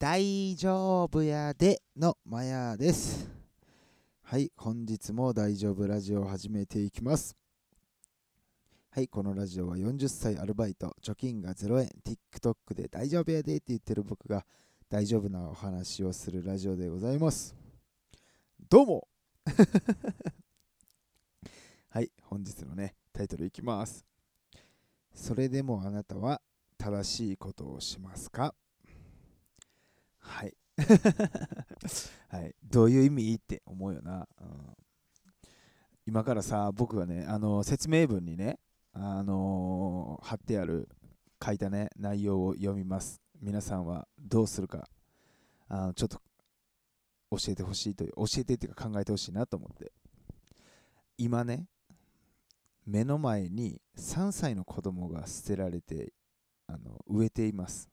[0.00, 3.28] 大丈夫やでのマヤです。
[4.22, 7.36] はい、本日も大丈夫ラジオを始めていきます。
[8.90, 14.46] はい、このラジオは40歳アルバイト、貯金が0円、TikTok で大丈夫やでって言ってる僕が
[14.88, 17.56] 大丈夫なお話をするラジオでございます。
[18.70, 19.08] どうも
[21.90, 24.06] はい、本日のね、タイトルいきます。
[25.12, 26.40] それでもあなたは
[26.76, 28.54] 正しいことをしますか？
[30.28, 30.54] はい。
[32.28, 32.54] はい。
[32.62, 34.28] どういう意味って思うよな。
[34.40, 34.76] うん、
[36.06, 38.60] 今からさ、僕がね、あの説明文にね、
[38.92, 40.88] あの貼ってある、
[41.44, 43.20] 書いたね、内容を読みます。
[43.40, 44.88] 皆さんはどうするか、
[45.68, 46.20] あのちょっと
[47.30, 49.92] 教えてほしいという、教えてっていうか考えてほしいなと思って。
[51.16, 51.66] 今ね、
[52.86, 56.12] 目の前に3歳の子供が捨てられて
[56.66, 57.90] あの植えています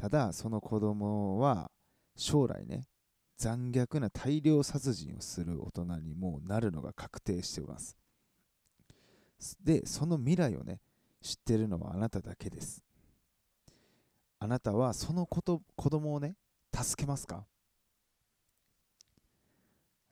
[0.00, 1.70] ただその子供は
[2.16, 2.86] 将来ね
[3.36, 7.98] 残虐な大量殺人をする大人にもなるのが確定しています。
[9.62, 10.80] でその未来をね
[11.20, 12.82] 知ってるのはあなただけです。
[14.38, 16.36] あなたはそのこと子供をね
[16.74, 17.44] 助けますか？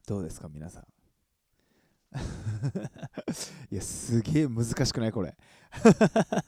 [0.06, 0.84] どうですか皆さん？
[3.70, 5.36] いや、すげえ難しくないこれ？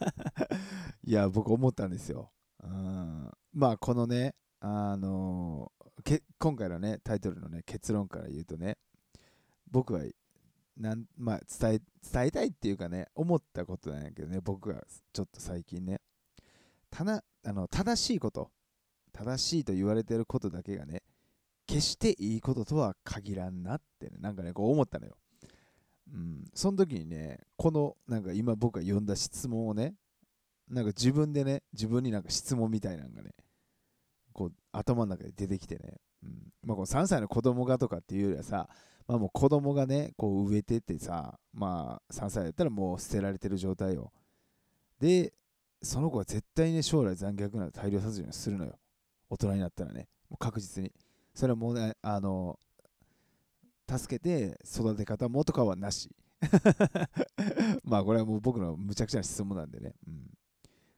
[1.05, 2.31] いや、僕思ったんですよ。
[2.63, 3.31] うん。
[3.53, 5.73] まあ、このね、あの
[6.05, 8.77] け今回のね、タイトルのね、結論から言うとね、
[9.71, 10.03] 僕は
[10.77, 11.81] なん、まあ、伝え
[12.13, 16.01] 伝えたいっていうかね、思ったことなんやけどね、僕がちょっと最近ね、
[16.91, 18.51] たなあの正しいこと、
[19.13, 21.03] 正しいと言われてることだけがね、
[21.67, 25.17] 決していいこととは限らんなってね、なんかね、こう思ったのよ。
[26.13, 29.95] うん、その時にね、このなんか今僕が読んだ質問をね、
[30.71, 33.31] なんか自分でね、自分になんか質問みたいなのがね、
[34.33, 38.69] こう頭の中で出てきてね、うんまあ、この3歳の子供がとかっていうよりはさ、
[39.09, 44.13] まあ、もう子供がね、こう植えてってさ、まあ3歳だったらもう捨てられてる状態よ。
[45.01, 45.33] で、
[45.83, 48.79] その子は絶対に将来残虐な大量殺人をするのよ。
[49.29, 50.93] 大人になったらね、もう確実に。
[51.35, 52.59] それはもうね、あの、
[53.89, 56.09] 助けて育て方もとかはなし
[57.83, 60.31] まあこれはもう僕のむちゃくちゃな質問なんでね、うん、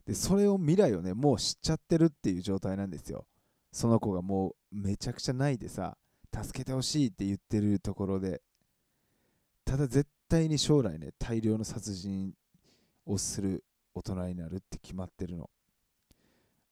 [0.06, 3.26] でそれを未来をねもう知っちゃってるっていう状態なんですよ。
[3.70, 5.96] その子がもうめちゃくちゃ泣いてさ
[6.34, 8.42] 助けてほしいって言ってるところで。
[9.64, 12.34] ただ絶対に将来ね大量の殺人
[13.06, 13.64] をする
[13.94, 15.48] 大人になるって決まってるの。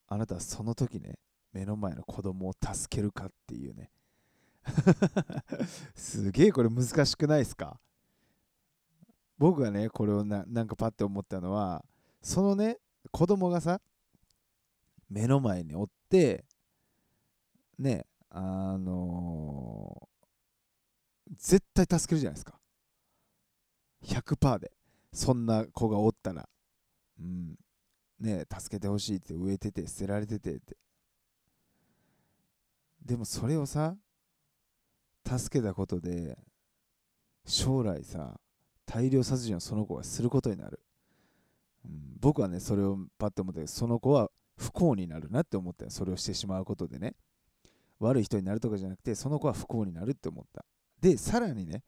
[0.09, 1.15] あなたはその時ね
[1.53, 3.91] 目の前の子供を助けるかっていうね。
[5.95, 7.81] すげえこれ難しくないですか？
[9.39, 11.85] 僕がねこれをななんかパッて思ったのは
[12.21, 12.79] そのね
[13.11, 13.81] 子供がさ
[15.09, 16.45] 目の前におって
[17.79, 20.11] ねあのー
[21.37, 22.59] 絶対助けるじゃないですか。
[24.05, 24.73] 100%で。
[25.13, 26.49] そんな子がおったら。
[27.19, 27.57] うん。
[28.21, 30.77] ね助けてほしいって植えてて捨てられててって。
[33.05, 33.97] でもそれをさ
[35.27, 36.39] 助けたことで
[37.47, 38.39] 将来さ
[38.85, 40.81] 大量殺人をその子がすることになる、
[41.85, 47.15] うん、僕はねそれをパッと思ってその子は不幸になるなって思ったそれをしてしまうことでね。
[47.99, 50.65] 悪い人になるとかじゃなくてその子は不幸になるって思った。
[51.01, 51.83] でさらにね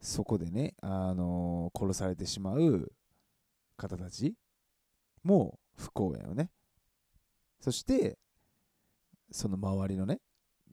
[0.00, 2.92] そこでね、あのー殺されてしまう
[3.76, 4.34] 方たち
[5.22, 6.50] も不幸やよね。
[7.60, 8.18] そして
[9.30, 10.20] その周りのね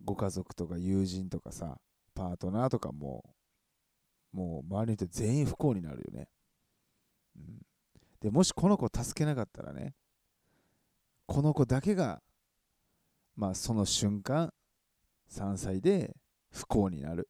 [0.03, 1.77] ご家族とか友人とかさ
[2.13, 3.23] パートナーとかも
[4.33, 6.27] もう周りの人全員不幸になるよね、
[8.21, 9.93] でもしこの子を助けなかったらね
[11.25, 12.21] この子だけが
[13.35, 14.51] まあその瞬間
[15.31, 16.15] 3歳で
[16.51, 17.29] 不幸になる。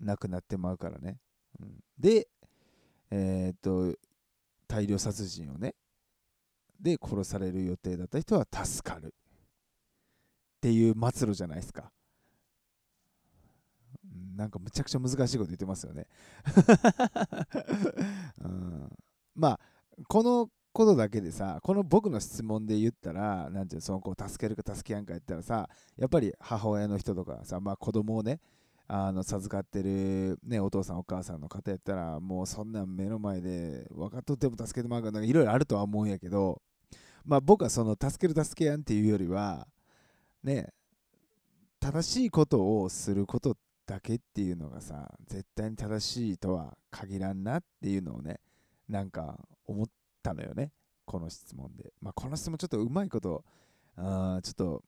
[0.00, 1.18] 亡くなってまうからね、
[1.60, 2.26] うん、で
[3.12, 3.96] えーっと
[4.66, 5.76] 大量殺人をね
[6.80, 9.14] で殺される予定だった人は助かる。
[10.56, 11.90] っていう末路じゃないですか。
[14.36, 16.06] なんかむちゃくちゃ難しいこと言ってますよね。
[18.42, 18.90] うん、
[19.34, 19.60] まあ
[20.08, 25.68] このことだけでさこの僕の質問で言ったらなんていうのその子を助けるか助けやんかやったらさ
[25.98, 28.40] やっぱり母親の人とかさ、まあ、子供をね
[28.88, 36.60] あの授かってる、ね、お父さんお母さんの方やったらもうそんなん目の前で分かっとっても助けてもらうからなんかいろいろあるとは思うんやけど
[37.24, 39.66] まあ僕はその助ける助けやんっていうよりは
[40.42, 40.68] ね
[41.80, 43.56] 正しいことをすること
[43.86, 48.40] だけっていうのがさ絶対に正しいとは限らんなっていうのをね
[48.92, 49.86] なんか思っ
[50.22, 50.70] たのよね。
[51.06, 51.94] この質問で。
[52.00, 53.42] まあこの質問ちょっとうまいこと
[53.96, 54.84] あちょっと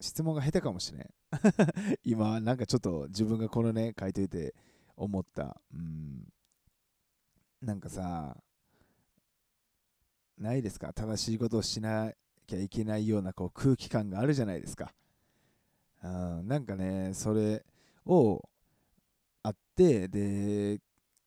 [0.00, 1.10] 質問が下手かもしれん。
[2.04, 4.54] 今なんかちょっと自分がこのね書いといて
[4.96, 5.60] 思った。
[5.74, 6.26] うん。
[7.60, 8.36] なんかさ
[10.38, 10.92] ないですか？
[10.94, 12.12] 正しいことをしな
[12.46, 14.94] きゃいけないようなこう空気感があるじゃないですか。
[16.00, 17.62] あなんかねそれ
[18.06, 18.48] を
[19.42, 20.80] あってで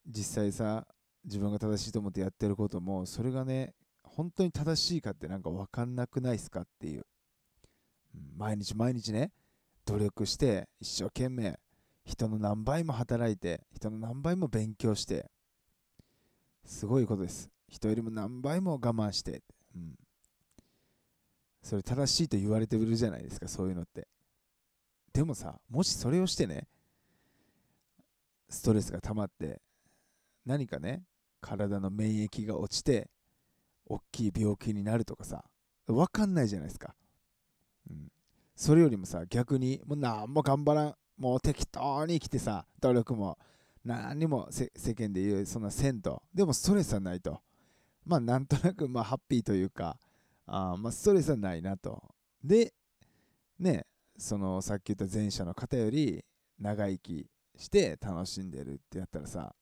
[0.07, 0.87] 実際さ
[1.25, 3.73] 自分が正しいと思ってやってることもそれがね
[4.03, 7.05] 本当に正しいかってなんか分かんなくないですかっていう。
[8.37, 9.31] 毎日毎日ね
[9.85, 11.57] 努力して一生懸命
[12.03, 15.29] 人の何倍も働いて人の何倍も勉強して
[16.65, 17.49] すごいことです。
[17.69, 19.41] 人よりも何倍も我慢して、
[19.75, 19.95] うん、
[21.61, 24.07] それ正しいと言われてるじゃないですかそういうのって。
[25.13, 26.67] でもさもしそれをしてね
[28.49, 29.61] ストレスが溜まって
[30.45, 31.03] 何かね
[31.41, 33.09] 体の免疫が落ちて
[33.85, 35.43] 大きい病気になるとかさ
[35.87, 36.95] 分かんないじゃないですか、
[37.89, 38.11] うん、
[38.55, 40.95] それよりもさ逆にもう何も頑張らん。
[41.17, 43.37] もう適当に生きてさ努力も
[43.85, 46.23] 何にも世間で言うそんなせんと。
[46.33, 47.39] でもストレスはないと。
[48.03, 49.99] まあなんとなくまあハッピーというか
[50.47, 52.01] あまあストレスはないなと。
[52.43, 52.73] で
[53.59, 53.85] ね
[54.17, 56.25] そのさっき言った前者の方より
[56.59, 59.53] 長生きして楽しんでるってやったらさ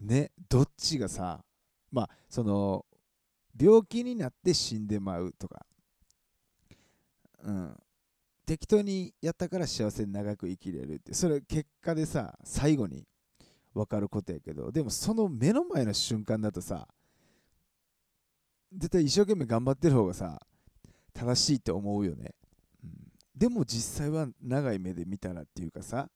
[0.00, 1.44] ねどっちがさ
[1.90, 2.84] まあその
[3.58, 5.64] 病気になって死んでまうとか。
[7.42, 7.76] うん。
[8.46, 11.14] 適当にやったから幸せに長く生きれるって。
[11.14, 13.06] それ結果でさ最後に
[13.72, 14.72] 分かることやけど。
[14.72, 16.88] でもその目の前の瞬間だとさ
[18.76, 20.40] 絶対一生懸命頑張ってる方がさ
[21.12, 22.34] 正しいって思うよね、
[22.82, 22.90] うん、
[23.36, 26.08] でも実際は長い目で見たらっていうかさ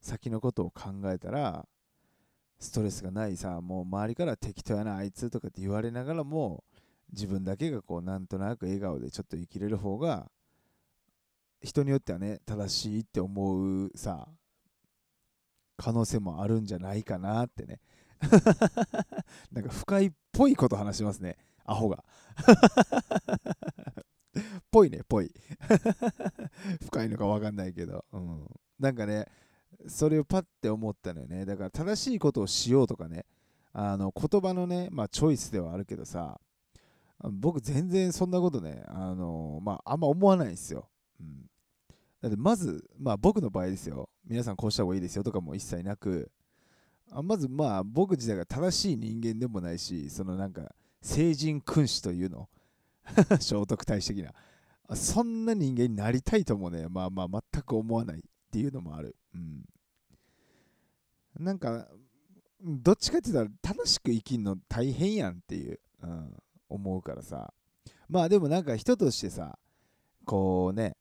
[0.00, 1.66] 先のことを考えたら
[2.58, 6.64] ストレスがないさもう周りから適当やなあいつとかって言われながらも
[7.12, 10.30] 自分だけがこうなんとなく笑顔でちょっと生きれる方が
[11.62, 14.28] 人によってはね正しいって思うさ
[15.76, 17.80] 可能性もあるんじゃないかなってね。
[19.52, 21.36] なんか深いっぽいこと話しますね。
[21.64, 22.04] アホが。
[24.70, 25.32] ぽいねぽい。
[26.84, 28.46] 深いのか分かんないけど、うん、
[28.78, 29.26] なんかね
[29.88, 31.44] それをパッて思ったのよね。
[31.44, 33.24] だから正しいことをしようとかね。
[33.78, 36.40] あの言葉のね、まあ、チョイスではあるけどさ
[37.22, 40.88] 僕全然そんなことねあのまああんま思わないんですよ、
[41.20, 41.44] うん、
[42.22, 44.08] だってまずまあ僕の場合ですよ。
[44.26, 46.30] 皆さんこうした方がいいですよとかも一切なく
[47.12, 52.48] あまずまあ僕自体が正しい人間でもないしそのなんか聖人君子というの。
[53.40, 54.32] 聖徳太子的な。
[54.96, 59.14] そんな人間になりたいともねまあまあ全く思わないっていうのもある。
[59.34, 59.64] うん。
[61.38, 61.88] なんか
[62.60, 66.36] どっちかって言ったら楽しく生きるの大変やんっていう、うん、
[66.68, 67.52] 思うからさ。
[68.08, 69.58] まあでもなんか人としてさ
[70.24, 70.96] こうね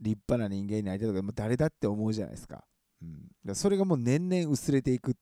[0.00, 2.64] 立派な人間になりたいとかもう誰だって思うじゃないですか,、
[3.02, 5.14] うん、だそれがもう年々薄れていくっ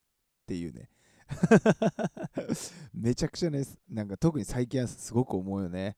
[0.47, 0.89] ていうね。
[2.95, 5.97] めちゃくちゃねなんか特に最近はすごく思うよね。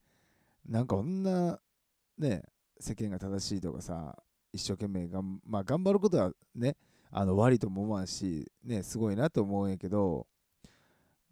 [0.66, 1.60] なんかこんな
[2.19, 2.42] ね
[2.81, 4.20] 世間が正しいとかさ
[4.52, 6.76] 一生懸命がん、まあ、頑張ることはね
[7.10, 10.26] あの悪いとも思わんし、ね、すごいなと思うんやけど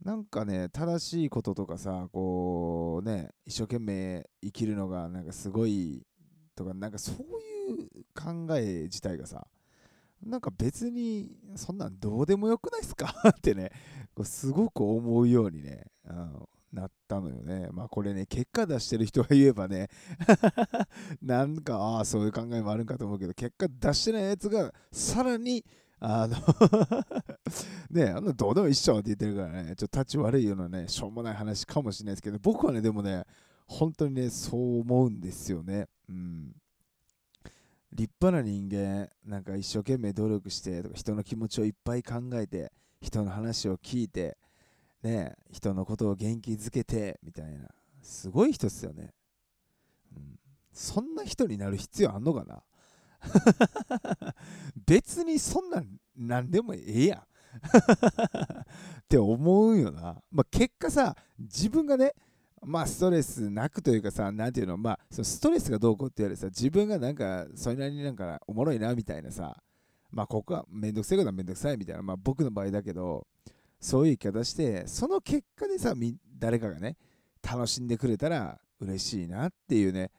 [0.03, 6.05] なんかね正しいこととかさこうね一生懸命生きるのがなんかすごい
[6.55, 9.47] とかなんかそういう考え自体がさ
[10.25, 13.15] なんか別にそんなんどうでもよくないっすか？
[13.31, 13.71] ってね
[14.25, 17.69] すごく思うようにね、うん、なったのよね。
[17.73, 19.89] まあこれね、結果出してる人が言えばね
[21.23, 25.65] なんか、ああ、そういう考えもあるんかと思うけど、結果出してないやつが、さらに、
[26.01, 26.37] あの
[27.91, 33.25] ねあのどうでも一緒って言ってるからね、ちょっと立ち悪いようなね、しょうもない話かもしれないですけど、僕はね、でもね、
[33.67, 35.89] 本当にね、そう思うんですよね。
[36.09, 36.55] うん。
[37.93, 44.37] 立派な人間、なんか一生懸命努力して、人の気持ちをいっぱい考えて、人の話を聞いて、
[45.03, 47.69] ね、人のことを元気づけてみたいな。
[48.03, 49.13] すごい人っすよね、
[50.17, 50.39] うん、
[50.73, 52.63] そんな人になる必要あんのかな？
[54.87, 57.19] 別にそんなん何でもええやん。
[57.21, 57.25] っ
[59.09, 62.13] て思うよな、まあ、結果さ自分がね
[62.63, 69.57] まあストレスなくというかさ、なんていうの、まあそのストレスがどうこうって言われてさ、自分がなんかそれなりになんかおもろいなみたいなさ、
[70.11, 73.27] まあここはめんどくさいことはめんどくさいみたいな、まあ僕の場合だけど、
[73.81, 75.95] そういう生き方してその結果でさ
[76.39, 76.97] 誰かがね
[77.43, 80.11] 楽しんでくれたら嬉しいなっていうね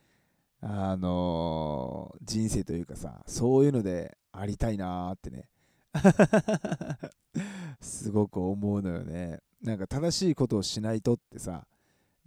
[0.61, 5.47] あのー、人生というかさそういうのでありたいなーってね。
[7.81, 9.39] すごく思うのよね。
[9.61, 11.65] なんか正しいことをしないとってさ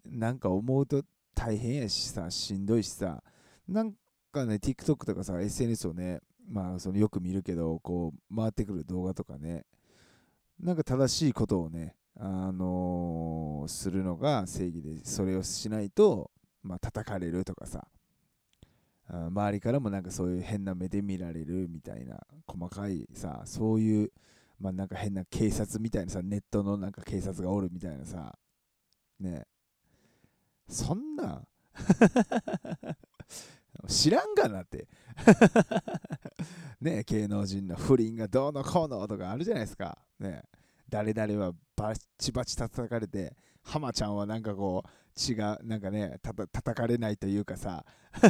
[0.05, 1.03] なんか思うと
[1.35, 3.23] 大変やしさしんどいしさ
[3.67, 3.95] なん
[4.33, 9.65] かね TikTok とかさ SNS をねまあそのよく見るけどこう回ってくる動画とかね
[10.63, 16.31] なんか正しいことをねあのー、するのが正義でそれをしないと
[16.63, 17.87] まあ叩かれるとかさ。
[19.13, 24.13] 周りからもなんかそういう変な目で見られるみたいな細かいさそういう
[24.59, 28.39] まあなんか変な警察みたいなさネットのなんか警察がおるみたいなさ。
[29.19, 29.45] ね。
[30.69, 31.43] そんな。
[33.89, 34.87] 知らんがなって。
[36.81, 39.99] ね芸能人の不倫がどうのこうのとかあるじゃないですか。
[40.23, 40.43] ね。
[40.89, 47.85] 誰々はバチバチ叩かれて浜ちゃんはなんかこう血がなんかねた叩かれないというかさ。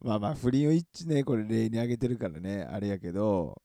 [0.00, 3.60] まあまあ不倫を一致ねこれ例に挙げてるからねあれやけど。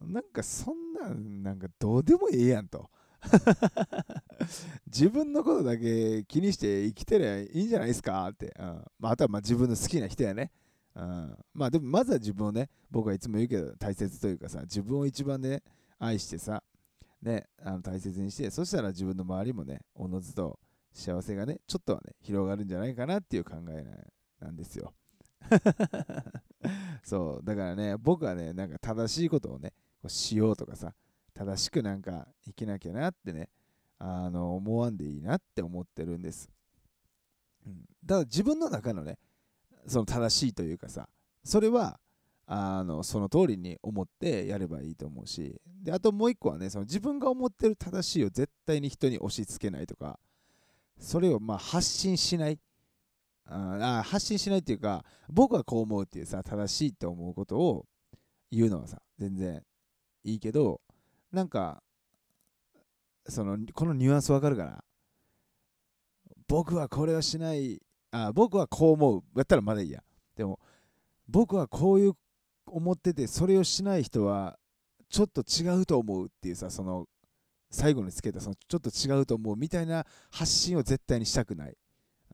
[0.00, 2.90] なんかそんなんなんかどうでもええやんと。
[4.86, 8.84] 自分のことだけ気にして生きてりゃいいんじゃないですかって、うん。
[8.98, 10.52] まあ、あとはまあ自分の好きな人やね、
[10.96, 15.62] うん、まあでもまずは自分をね僕はいつも言うけど大切というかさ自分を一番ね
[15.98, 16.62] 愛してさ
[17.22, 20.58] ねあの大切にしてそしたら自分の周りもねおのずと
[20.94, 23.84] 幸せがねちょっとはね広がるんじゃないかなっていう考え
[24.40, 24.94] なんですよ。
[27.04, 27.44] そう。
[27.44, 30.94] だからね僕はねなんか正しいことをねこうしようとかさ
[31.34, 33.50] 正しくなんか生きなきゃなってね
[33.98, 36.50] あの思わんでいいなって思ってるんです、
[37.66, 39.18] うん、だ自分の中のね
[39.86, 41.08] その正しいというかさ
[41.44, 41.98] それは
[42.46, 50.18] あのその通りに思ってやればいいと思うしであともう一個はねその自分が思ってる正しいを絶対に人に押し付けないとか
[50.98, 52.58] それをまあ発信しない。
[53.48, 57.86] あ発信しないっていうか僕はこう思うっていうさ正しいって思うことを
[58.50, 59.62] 言うのはさ全然
[60.24, 60.80] いいけど
[61.30, 61.80] なんか
[63.28, 64.82] そのこのニュアンスわかるかな？
[66.48, 69.22] 僕はこれをしないあ僕はこう思う。
[69.36, 70.02] やったらまだいいや。
[70.36, 70.58] でも
[71.28, 72.12] 僕はこういう
[72.66, 74.58] 思っててそれをしない人は
[75.08, 77.06] ちょっと違うと思うっていうさその
[77.70, 81.76] 最後につけたそのちょっと違うと思うみたいな発信を絶対にしたくない、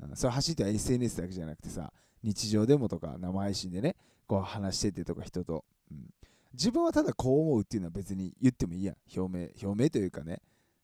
[0.01, 6.07] うん、それ発信っては SNS だけじゃなくてさ日常でもとか生配信でねこう話しててとか人と、うん、
[6.53, 10.41] 自分はただこう思うっていうのは別に言ってもいいや表明表明というかね。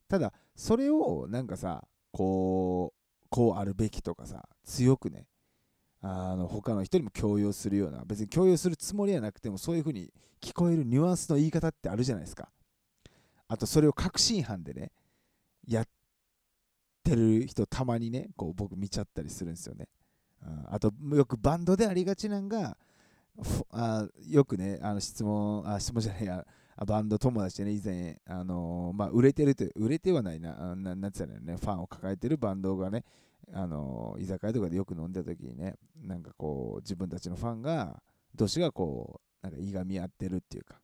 [0.08, 2.97] ただそれをなんかさこう
[3.30, 5.26] こうあるべきとかさ強くね
[6.00, 12.48] あの他の人にも強要するような別に強要するつもりはなくてもそういう風に聞こえるニュアンスの言い方ってあるじゃないですか。
[13.48, 14.92] あとそれを確信犯でね
[15.66, 15.88] やっ
[17.02, 19.88] てる人たまにねこう僕見ちゃったりするんですよね、
[20.46, 22.76] うん、あとよくバンドでありがちなんが
[23.70, 26.46] あよくねあの質問あ質問じゃないや
[26.84, 33.04] バンド友達でね以前あのー、まあ売れてると売れてはないなななんつったらねファンを抱えてるバンドがね
[33.52, 38.00] あの居酒屋とかでよく飲んだ時にねなんかこう自分たちのファンが
[38.34, 40.80] 同士がこうなんかいがみ合ってるっていうか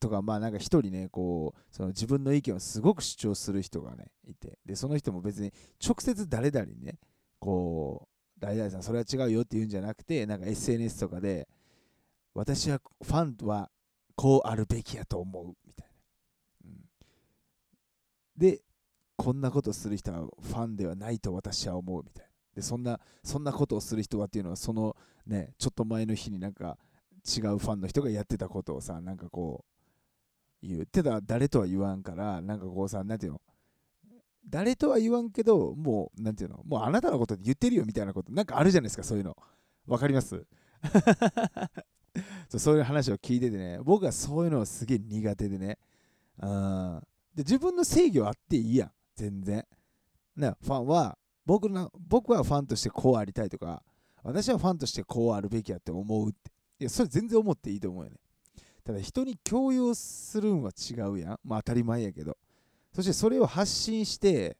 [0.00, 5.52] とかまあなんか一人ねこうその自分の意見をすごく主張する人がねいてでその人も別に
[5.84, 6.98] 直接誰々にね
[7.38, 11.48] こう誰々さんそれは違うよって言うんじゃなくてなんか SNS とかで
[12.34, 13.70] 私はファンは
[14.16, 15.88] こうあるべきやと思うみたい
[16.64, 16.80] な、うん、
[18.36, 18.62] で
[19.16, 22.30] こんなことする人はファンではないと私は思うみたいな。
[22.54, 24.94] でそんなそんなことをする人はっていうのはその
[25.26, 26.76] ねちょっと前の日になんか
[27.24, 29.64] 違うファンの人がやってたことをさなんかこ
[30.62, 33.40] う言ってた誰とは言わんからなんかこうさなんていうの？
[34.48, 36.60] 誰とは言わんけどもうなんていうの？
[36.64, 39.36] もうあなたのこと言ってるよみたいなことなんかあるじゃないですかそういうの。
[39.86, 40.44] わかります？
[42.52, 45.78] そうそういう話を聞いててね僕はそういうのはすげえ苦手でね
[46.38, 47.00] うん
[47.34, 49.64] で自分の制御あっていいやん全然。
[50.36, 53.82] ね、ファンは僕の、僕はファンとしてこうありたいとか、
[54.22, 56.50] 私はファンとしてこうあるべきやって思うって。
[56.80, 58.16] いや、それ全然思っていいと思うよね。
[58.84, 61.38] ただ人に強要するんは違うやん。
[61.44, 62.36] まあ当たり前やけど。
[62.92, 64.56] そしてそれを発信して、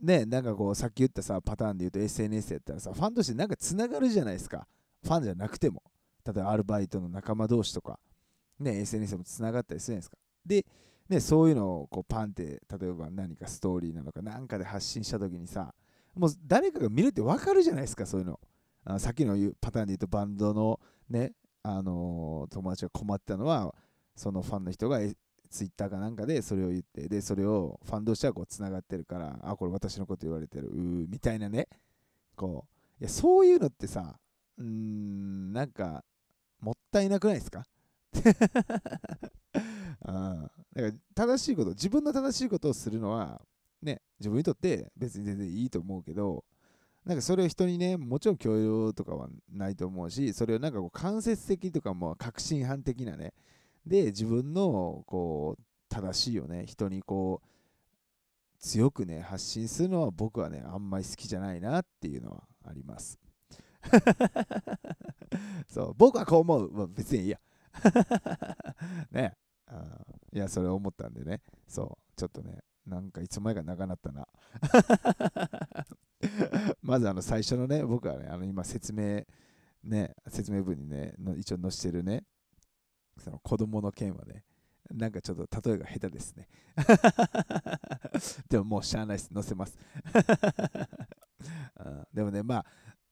[0.00, 4.66] ね、なんかこうさっき言ったさパターンで言うと SNS やったらさファンとしてなんかつながるじゃないですか
[5.02, 5.82] ファンじゃなくても
[6.24, 7.98] 例えばアルバイトの仲間同士とか
[8.58, 10.16] ね SNS でもつながったりするじゃないですか。
[10.46, 10.66] で
[11.10, 15.74] ね、そういうのをこうパンって例えば何かストーリーなのか何かで発信した時にさ
[16.14, 18.38] もう誰かが見るって分かるじゃないですかそういうの。
[18.84, 23.74] あさっきの言うパターンで言うとバンドのねあのー、友達が困ったのは
[24.14, 25.00] そのファンの人が
[25.50, 31.68] ツイッターかなんかでそれを言ってでそれをファン同士はこうつながってるからあこれ私のこと言われてるうーみたいなね。
[32.36, 32.66] こ
[33.00, 34.16] ういやそういうのってさ
[34.58, 36.04] うーんなんか
[36.60, 37.64] もったいなくないですか？
[38.12, 38.34] だ
[40.02, 43.40] から正しいこと自分の正しいことをするのは
[43.82, 46.44] ね自分にとって別に全然いいと思うけど
[47.04, 53.32] なんかそれを人にねもちろん共有とかはないと思うしそれをなんかこう間接的とかも確信犯的なね
[53.86, 57.46] で自分のこう正しいよね人にこう
[58.58, 63.18] 強くね発信するのは僕はねあんまり好きじゃないなっていうのはあります。
[65.68, 67.40] そう僕はこう思う、まあ、別にいいや。
[69.10, 69.36] ね。
[69.66, 71.42] あいやそれ思ったんでね。
[71.66, 72.12] そう。
[72.16, 74.26] ちょっとねなんかいつ前か長なったな。
[76.82, 79.24] まずあの最初のね僕はねあの今説明
[79.84, 82.24] ね説明文にねの一応載せてるね
[83.18, 84.44] その子供の件はね
[84.90, 86.48] なんかちょっと例えが下手ですね。
[88.48, 89.30] でももうしゃあないです。
[89.32, 89.78] 載せます。
[92.12, 92.66] でもねまあ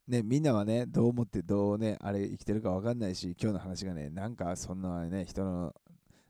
[0.08, 5.74] ね、みんなはね、どう思ってどうね、あれ生きてるか分かんないし、今日の話がね、なんかそんなね、人の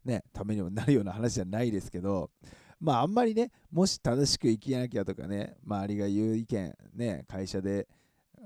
[0.05, 2.31] ね、ためにもなるような話じゃないですけど、
[2.81, 7.87] まああんまりね、もし正しく生きなきゃとかね、周りが言う意見、ね、会社で、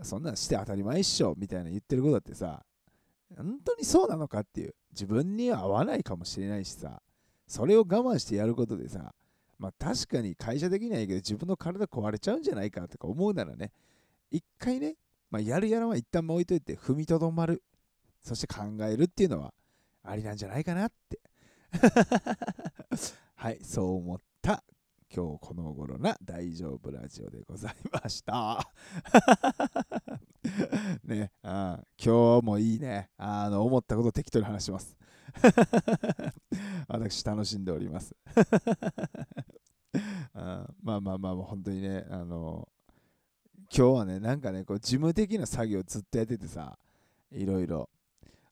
[0.03, 2.63] そんなんして当たり前っしょみたいな言ってることってさ、
[3.35, 7.01] 本当にそうなのかっていう、自分には合わないかもしれないしさ、
[7.47, 9.15] それを我慢してやることでさ、
[9.59, 13.73] まあ確かに会社的にはいいけど、自分の体壊れちゃうんじゃないかとか思うならね、
[14.31, 14.97] 一回ね、
[15.33, 17.63] まあ、やるやらは一旦置いといて踏みとどまる。
[18.23, 19.55] そして考えるっていうのは
[20.05, 21.21] ありなんじゃないかなって。
[23.35, 24.63] はいそう思った。
[25.15, 28.71] 今日この頃な大丈夫ラジオでございました。
[31.05, 33.09] ねあ今日もいいね。
[33.17, 34.99] あの思ったこと適当に話します。
[36.89, 38.15] 私楽しんでおります。
[40.35, 42.69] あまあまあまあ本当にねあの
[43.75, 46.77] 今日はね、なんかね、こう事務的な作業ずっとやっててさ、
[47.33, 47.89] いろいろ。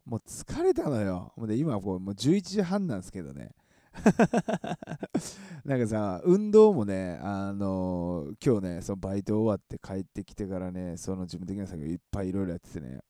[0.07, 1.35] もう疲れたのよ。
[1.37, 3.51] もうで今こうもう11時半なんですけどね。
[5.67, 13.03] なんかさ、運動もね、あのー、今日ね、そのバイト終わって帰ってきてからね、その事務的な作業いっぱいいろいろやっててね、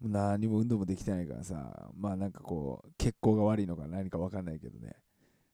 [0.00, 4.96] もう何も運動もできてないからさ、まあなんかこう、血行が悪いのか何かわかんないけどね、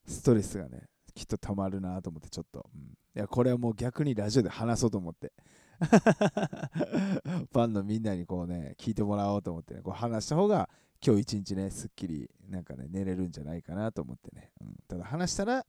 [0.07, 5.33] ストレスがね、きっとたまるなと思ってちょっと、うん、いや、これはもう逆にラジオで話そうと思って。
[7.52, 10.68] ファンのみんなにこうね、聞いてもらおうと思ってね、こう話した方が
[11.04, 14.52] 今日一日ね、すっきりなんかね、寝れるんじゃないかなと思ってね。
[14.60, 15.66] うん、ただ話したら、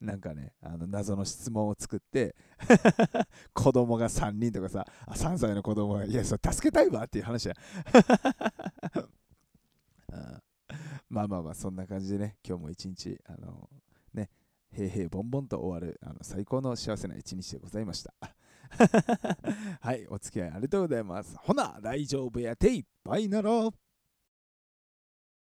[0.00, 2.34] なんかね、あの謎の質問を作って
[3.52, 7.54] 子供が3人とかさ、あ3歳の子供が、いや、それ助けたいわっていう話や。
[11.10, 13.68] まあまあまあ、そんな感じでね、今日も一日、あの
[14.14, 14.30] ね、
[14.72, 18.14] 平々ボンボンと終わるあの最高の幸せな一日でございました。
[19.80, 21.36] はい、お付き合いありがとうございます。
[21.38, 22.80] ほな、大丈夫やてい。
[22.80, 23.72] っぱいなろ。